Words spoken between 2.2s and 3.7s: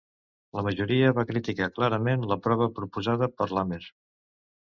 la prova proposada per